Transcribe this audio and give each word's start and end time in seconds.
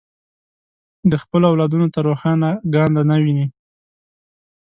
د 1.11 1.13
خپلو 1.23 1.45
اولادونو 1.51 1.87
ته 1.93 1.99
روښانه 2.07 2.49
ګانده 2.73 3.03
نه 3.09 3.15
ویني. 3.23 3.47